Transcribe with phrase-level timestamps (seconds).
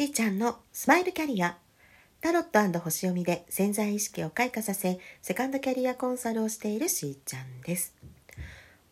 [0.00, 1.58] しーちゃんのスマイルキャリア
[2.22, 7.94] タロット星読みで潜在意識を開花させセカンドキャリアコンサルをしているしーちゃんです。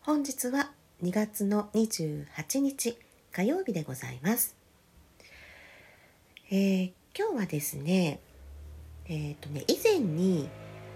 [0.01, 0.69] 本日は
[1.01, 2.95] 2月の28日
[3.31, 4.55] 火曜日でございます。
[6.51, 8.19] えー、今日はですね
[9.07, 10.47] えっ、ー、とね以前に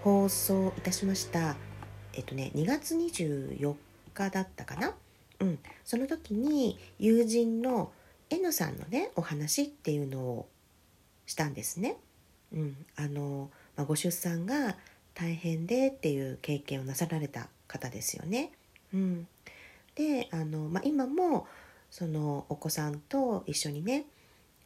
[0.04, 1.56] 放送いたしました
[2.12, 3.74] えっ、ー、とね2月24
[4.14, 4.94] 日だったかな？
[5.40, 5.58] うん。
[5.84, 7.90] その時に友人の
[8.34, 10.48] N さんのねお話っていうのを
[11.26, 11.96] したんですね。
[12.52, 14.76] うん、あの、まあ、ご出産が
[15.14, 18.52] 大変でっていう経験をなさられた方ですよね。
[18.92, 19.26] うん、
[19.94, 21.46] であの、まあ、今も
[21.90, 24.06] そのお子さんと一緒にね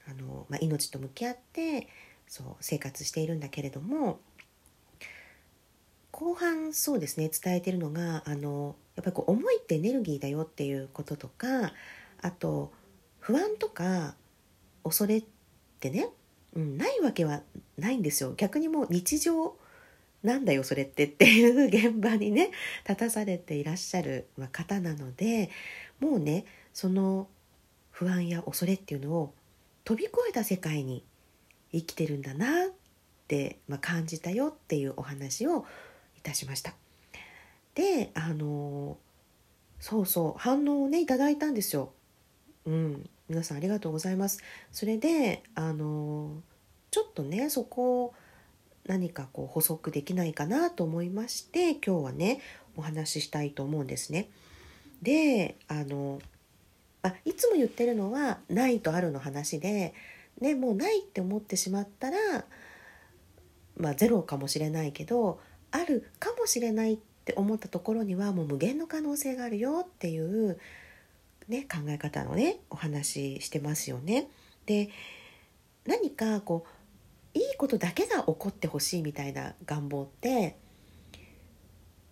[0.09, 1.89] あの、まあ、命と向き合って
[2.27, 4.21] そう生活しているんだけれども
[6.11, 11.73] 後半そうですね伝えてるのがあのやっぱりこう思いってエネルギーだよっていうこととか
[12.21, 12.73] あと
[13.21, 14.15] 不安とか
[14.85, 15.25] 恐れっ
[15.81, 16.09] てね、
[16.55, 17.43] うん、ないわけは
[17.77, 19.57] ないんですよ逆にもう日常
[20.23, 22.51] なんだよそれってっていう現場にね
[22.89, 25.51] 立たされていらっしゃる方なので
[26.01, 27.29] もうねその
[27.91, 29.35] 不安や恐れっていうのを
[29.85, 31.05] 飛び越えた世界に
[31.73, 32.69] 生きてるんだなっ
[33.27, 35.67] て、まあ、感じたよっていうお話を
[36.17, 36.75] いたしました。
[37.75, 38.97] であの
[39.79, 41.93] そうそう反応をねいただいたんですよ。
[42.69, 44.43] うん、皆さんありがとうございます。
[44.73, 46.43] それであの
[46.91, 48.15] ちょっとねそこを
[48.87, 52.41] 何かこう補足できないかなと思いまして今日はね
[52.77, 54.29] お話ししたいと思うんですね。
[55.01, 56.21] であの
[57.03, 59.95] あいつも言ってるのはないとあるの話で、
[60.41, 62.19] ね、もうないって思ってしまったら、
[63.77, 70.59] まあ、ゼロかもしれないけどあるかもしれないって思ったところにはもう無限の可能性があるよっていう
[71.49, 74.29] ね、考え方のねお話してますよね。
[74.67, 74.91] で
[75.87, 76.67] 何かこ
[77.35, 80.57] ういいことだけが起こってほしいみたいな願望って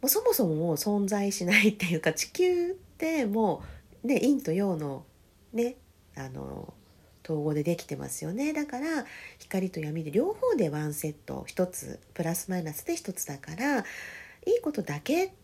[0.01, 3.63] もうそもそももう存在しないっていうか地球っても
[4.05, 5.05] うね陰と陽の
[5.53, 5.77] ね
[6.17, 6.73] あの
[7.25, 9.05] 統合でできてますよねだから
[9.39, 13.83] 光と闇で両方でワンセット1つプラスマイナスで1つだからい
[14.59, 15.35] いことだけ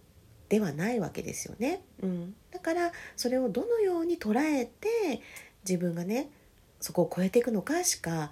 [0.49, 1.83] ではないわけですよね。
[2.03, 5.21] うん、だからそれをどのように捉えて
[5.69, 6.31] 自分がね
[6.81, 8.31] そこを超えていくのかしか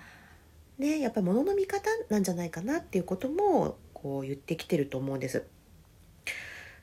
[0.78, 5.44] ねやっぱりものの見方なんじゃないかなっていうこともこう言ってきてると思うんです。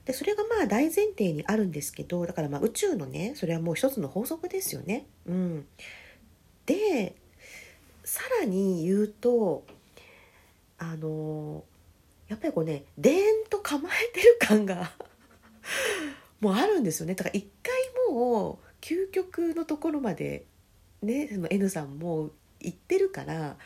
[0.06, 5.06] でそれがまあ大前提にあるんですけどだからまあ宇宙のねそれはもう一つの法則ですよね。
[5.26, 5.66] うん、
[6.66, 7.14] で
[8.06, 9.66] さらに言うと
[10.78, 11.66] あの
[12.30, 14.92] やっぱりこうねでーんと構えてる感が
[16.40, 17.74] もうあるんですよねだから一回
[18.14, 20.46] もう究極のところまで
[21.02, 23.58] ねその N さんも行ってるから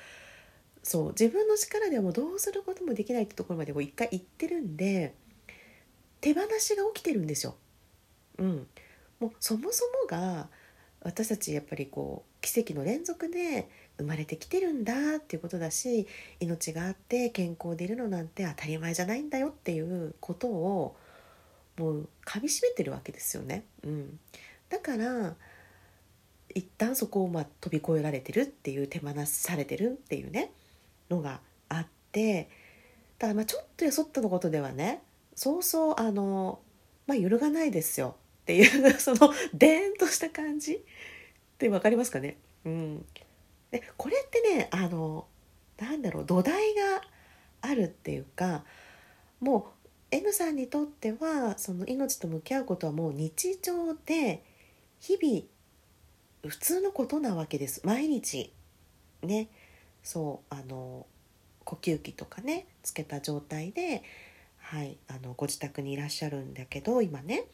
[0.83, 5.13] そう自分の力ではもうどうすることもできないってところまでもう一回行ってるんで
[6.21, 7.55] 手放しが起きてるんですよ。
[8.37, 8.67] うん、
[9.19, 10.49] もうそもそもが
[11.01, 16.07] 私たちやっぱりこう奇跡の連続で生まれてきてるんだっていうことだし
[16.39, 20.95] 命があって健康でいるのなんて当たり前じゃないんだよっていうことを
[21.77, 23.65] もうかみしめてるわけですよね。
[23.83, 24.19] うん、
[24.69, 25.35] だから
[26.53, 30.51] 一旦そこをまあ飛び越えられてるっていう手放されてるっていうね
[31.09, 31.39] のが
[31.69, 32.49] あって
[33.17, 35.01] ただまあちょっとやそっとのことではね
[35.35, 36.59] そうそうあの
[37.07, 40.79] まあ揺るがないですよっていう そのでーんとした感じっ
[41.57, 42.37] て分かりますかね？
[42.65, 43.05] うん、
[43.71, 45.27] でこれってねあの
[45.77, 47.01] なんだろう土台が
[47.61, 48.65] あるっていうか
[49.39, 49.80] もう
[50.11, 54.43] N さんにとってはその命と向き合うことはもう日常で
[54.99, 57.81] 日々普通のことなわけです。
[57.85, 58.53] 毎日。
[59.23, 59.47] ね。
[60.03, 61.05] そうあの
[61.63, 64.03] 呼吸器とかねつけた状態で、
[64.57, 67.45] はい、あのご自宅にいらっしゃるんだけど今ね。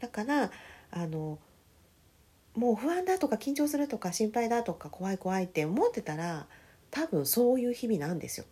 [0.00, 0.50] だから
[0.90, 1.38] あの
[2.54, 6.46] もう不安だとか緊張するとか心配だとか怖い怖いって思ってたら
[6.90, 8.46] 多分そういう日々なんですよ。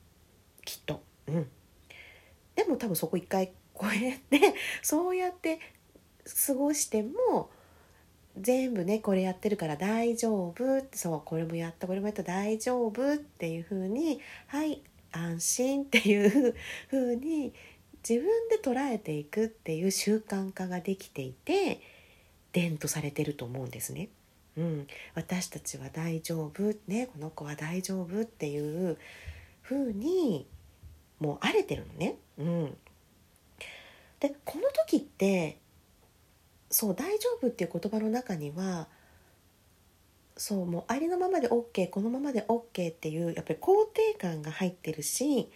[0.64, 1.02] きっと。
[1.26, 1.50] うん。
[2.60, 5.58] でも多分そこ一回超えて そうやって
[6.46, 7.48] 過ごしても
[8.38, 10.54] 全部ねこれやってるから大丈夫
[10.92, 16.54] そうこれもやったこれもやった大丈夫っていう風にはい安心っていう
[16.90, 17.54] 風に
[18.06, 21.80] 自分で捉えていくっていう習慣化ができていて
[22.52, 24.10] 伝とされてると思うんですね。
[24.56, 28.98] うん、私たちは大丈夫ねこの子は大丈夫っていう
[29.62, 30.46] 風に
[31.20, 32.16] もう荒れてるのね。
[32.38, 32.76] うん、
[34.18, 35.58] でこの時って
[36.70, 38.88] そう「大丈夫」っていう言葉の中には
[40.36, 45.50] そうもうありのままで OK このままで OK っていうやっぱり肯定感が入ってるし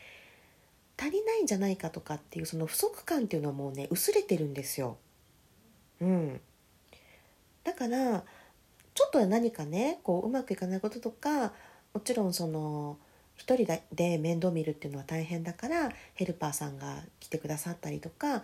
[0.98, 4.98] 足りないんじゃないかとかっていうその不足感っていうのはもうね薄れてるんですよ。
[6.00, 6.40] うん、
[7.64, 8.24] だから
[8.94, 11.52] ちょっと何かねこううまくいかないこととか
[11.94, 12.98] もちろんその
[13.36, 18.42] 一人で面倒見るっていうのは大変だからヘルパーさんが来てくださったりとか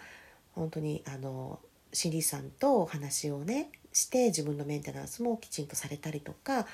[0.52, 1.60] 本当にあの
[1.92, 6.66] 心理師さんとお話をねして自分のメンテナンスもきちんとされたりとか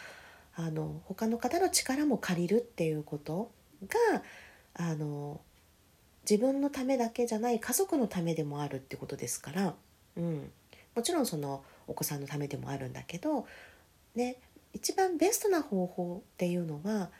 [0.54, 3.50] あの他の方の力も借りるっていうこと
[3.86, 4.22] が
[4.74, 5.40] あの
[6.28, 9.74] 自分のためだけじゃない家族のためでもあるってことですから、
[10.16, 10.50] うん、
[10.94, 13.46] もちろんそのお子さんのためでもあるんだけど、
[14.14, 14.36] ね、
[14.72, 17.10] 一番ベストな方法っていうのは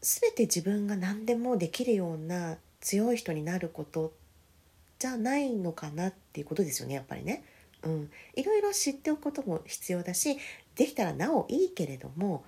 [0.00, 4.12] 全て自分が何でもできるような強い人になること
[4.98, 7.44] じゃないのかなっていうことですよねやっぱりね。
[7.82, 10.38] うん、いろいろ知っておくことも必要だし
[10.74, 12.44] できたらなおいいけれども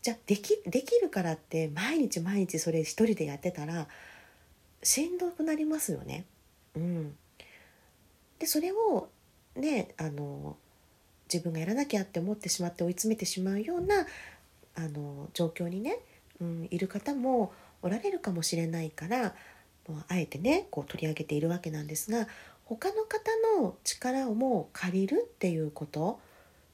[0.00, 3.86] じゃあできできるからって毎日毎日それ一人でやってたら
[4.82, 6.24] しんどくなりますよね。
[6.74, 7.16] うん、
[8.38, 9.08] でそれを
[9.54, 10.56] ねあの
[11.32, 14.06] 自分がやらなきゃって思ってしまって追い詰めてしまうような
[14.74, 15.98] あの状況にね、
[16.40, 17.52] うん、いる方も
[17.82, 19.34] おられるかもしれないから
[19.88, 22.28] もうあえてねこう取り上げているわけなんですが
[22.64, 23.30] 他の方
[23.60, 26.20] の力をもう借りるっていうこと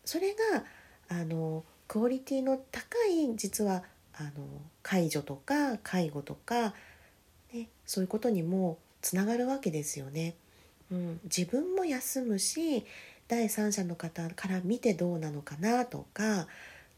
[0.05, 0.65] それが
[1.09, 3.83] あのクオリティの高い実は
[4.15, 4.31] あの
[4.83, 6.75] 介助とか介護とか、
[7.53, 10.35] ね、そういうことにもつながるわけですよね。
[10.91, 12.85] うん、自分も休むし
[13.29, 16.49] 第三者の方から見てどうなのかなとか、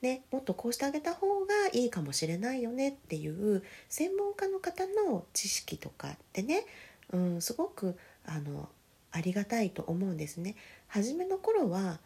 [0.02, 6.64] ね、もっとこうしてあげた方がいいかもしれないよねっていう専門家の方の知識とかってね、
[7.12, 8.68] うん、すごくあの
[9.12, 10.56] ありがたいと思うんですね。
[10.88, 11.98] 初めの頃は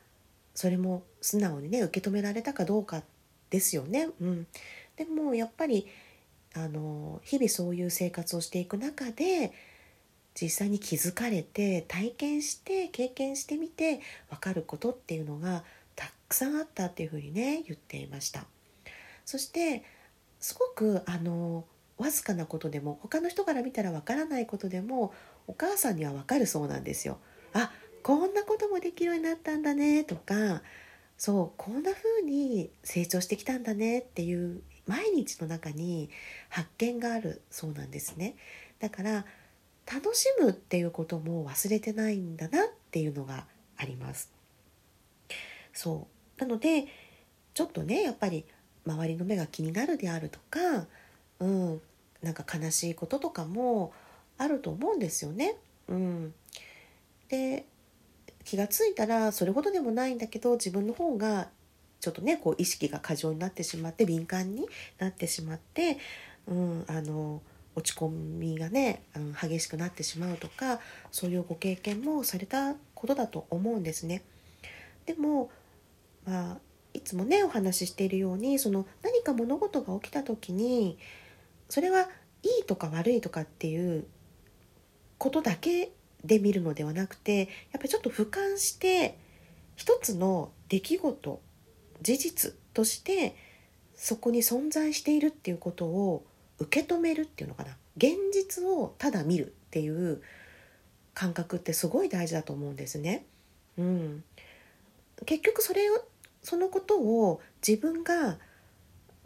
[0.55, 3.03] それも素直にね受け止められたかどうか
[3.51, 4.09] ですよね。
[4.21, 4.47] うん、
[4.97, 5.87] でもやっぱり
[6.55, 9.53] あの日々そういう生活をしていく中で
[10.41, 14.01] 実際に気づかれて体験して経験してみて
[14.31, 15.65] 分かることっていうのが
[16.35, 18.45] くさんあったっていうふうにね言っていました
[19.25, 19.85] そして
[20.41, 21.65] すごくあの
[21.97, 25.15] わずかなことでも他の人から見たらわからないことでも
[25.47, 27.19] お母さんにはわかるそうなんですよ。
[27.53, 27.71] あ
[28.03, 30.63] こんなこともできるようになったんだねとか
[31.17, 36.11] そうこんな風に成長してきたんだねっていう毎日の中に
[36.49, 38.35] 発見があるそうなんですね。
[38.81, 39.25] だから
[39.91, 43.47] 楽しむっていうことも忘れてないんだなっていうのが
[43.77, 44.33] あります。
[45.73, 46.87] そうなので
[47.53, 48.45] ちょっとねやっぱり
[48.87, 50.87] 周りの目が気になるであるとか、
[51.41, 51.81] うん、
[52.23, 53.93] なんか悲しいこととかも
[54.37, 55.57] あると思うんですよね。
[55.89, 56.35] うん、
[57.29, 57.65] で
[58.45, 61.49] 気が付いたらそれほどでもないんだけど自分の方が
[62.01, 64.67] ちょっとねこう意識が過剰になってしまって敏感に
[64.99, 65.99] なってしまって、
[66.47, 67.41] うん、あの
[67.77, 74.23] 落ち込みがね、うん、激しくなってしまうとかそういうご経験もされたことだと思うんですね。
[75.07, 75.51] でも、
[76.27, 76.59] まあ、
[76.95, 80.99] いつもねお話ししているようにその何か物事が起きた時に
[81.69, 82.09] それは
[82.43, 84.07] いいとか悪いとかっていう
[85.19, 85.91] ことだけ
[86.25, 89.19] で見るのではなくてやっぱりちょっと俯瞰して
[89.77, 91.41] 一つの出来事
[92.03, 93.37] 事実として
[93.95, 96.25] そこに存在しているっていうことを
[96.59, 100.23] 受け止めるっていうのかな現実をただ見るっていう
[101.15, 103.25] 感覚ってすごい大事だと思うんですね。
[103.79, 104.25] うん、
[105.27, 105.91] 結局それ
[106.45, 108.39] そのことを自分が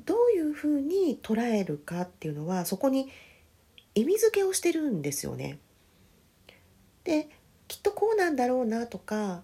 [0.07, 3.11] どういうふうに捉えるかっていうのはそこに
[3.95, 5.59] 意味付けをしてるんですよね。
[7.05, 7.29] で
[7.67, 9.43] きっとこうなんだろうなとか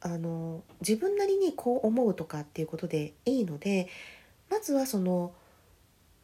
[0.00, 3.88] あの自分なりにこう思うとかっていうことでいいので
[4.50, 5.32] まずはその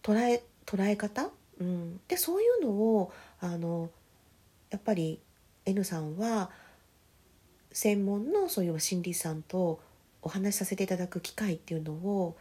[0.02, 1.28] 捉え捉え方、
[1.60, 3.90] うん、でそういうのをあの
[4.70, 5.20] やっぱり
[5.66, 6.50] N さんは
[7.72, 9.80] 専門のそういう心理師さんと
[10.22, 12.36] お話しさせていただく機会っていうのを、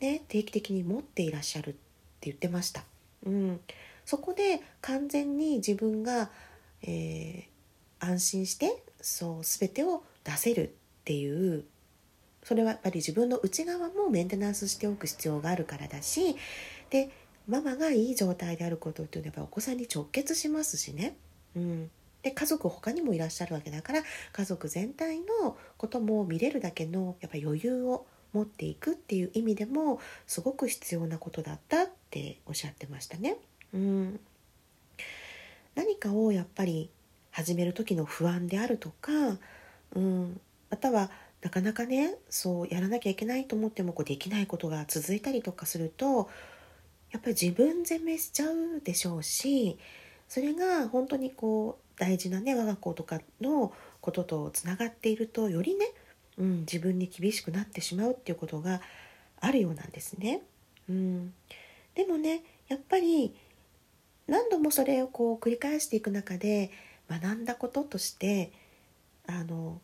[0.00, 1.78] ね、定期的に持っていらっしゃるって
[2.22, 2.84] 言ってました。
[3.24, 3.60] うん、
[4.04, 6.30] そこで完全に自分が、
[6.82, 10.70] えー、安心してそう全てを出せるっ
[11.04, 11.64] ていう
[12.42, 16.36] それはやっぱり自分の内側もメンテナンスしておく必要があるからだし
[16.90, 17.10] で
[17.48, 21.16] ママがいい状態であることっていうのはやっぱお子さんに直結しますしね。
[21.56, 21.90] うん、
[22.22, 24.02] で家族他にもいらっしゃるわけだから
[24.32, 33.36] 家族全体のことも見れるだけのやっぱ余裕を持っていくっていう意味でもすごく必要なことだったっておっしゃってましたね。
[33.74, 34.20] うん、
[35.74, 36.90] 何かをやっぱり
[37.30, 39.12] 始める時の不安であるとか、
[39.94, 41.10] うん、または
[41.42, 46.30] なかなかねそうやらなきゃいけないと思ってもこうできないことが続いたりとかすると
[47.10, 49.78] やっぱり自分責めしちゃうでしょうし
[50.28, 55.86] それが本当にこう大事なね我が子とかのこととつながっているとよりね、
[56.38, 58.80] うん、自分に厳しくなってしまうっていうことが
[59.40, 60.42] あるようなんですね。
[60.88, 61.32] うん、
[61.94, 63.34] でもねやっぱり
[64.26, 66.70] 何度もそれをこう繰り返していく中で
[67.08, 68.52] 学んだこととして
[69.26, 69.80] あの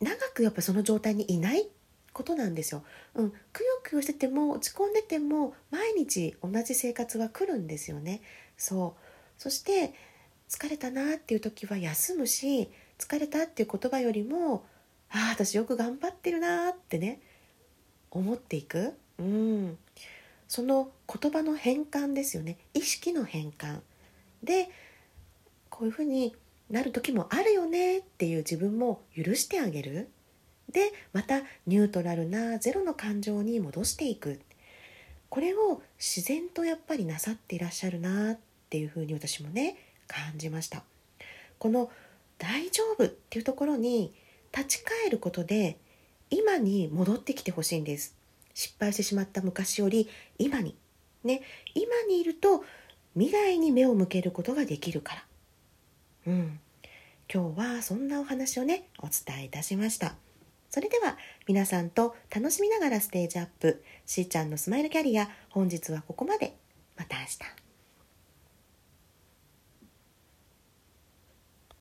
[0.00, 1.68] 長くやっぱその状態にいない
[2.12, 2.82] ことなんですよ。
[3.14, 8.20] うん、くよくよしてても落ち込んでても毎日同じ生活は来るんですよね。
[8.56, 9.02] そう
[9.38, 9.94] そして
[10.48, 14.64] 疲れたなっていう時は休むし疲れたっていう言葉よりも
[15.10, 17.20] ああ私よく頑張ってるなってね
[18.10, 19.78] 思っていく、うん、
[20.48, 22.56] その言葉の変換ですよね。
[22.72, 23.80] 意識の変換。
[24.42, 24.70] で
[25.68, 26.34] こういうふうに
[26.70, 30.08] なる時もあるよねっていう自分も許してあげる。
[30.72, 34.40] でまたニュートラルなゼロの感情に戻していく。
[35.28, 38.38] これを自然とやっぱりなさっていらっしゃるなっ
[38.70, 39.76] ていうふうに私もね
[40.08, 40.82] 感じました。
[41.58, 41.90] この
[42.38, 44.12] 「大丈夫」っていうところに
[44.56, 45.76] 立ち返ることで
[46.30, 48.16] 今に戻ってきてほしいんです。
[48.54, 50.76] 失敗してしまった昔より今に。
[51.24, 51.42] ね。
[51.74, 52.64] 今にいると
[53.14, 55.24] 未来に目を向けることができるから。
[56.26, 56.60] うん。
[57.32, 60.16] 今日はそんなお話をねお伝えいたしました。
[60.70, 66.54] それでは皆さんと楽しみながらステージアップしーちゃんのスマイルキャリア本日はここまで。
[66.96, 67.67] また明日。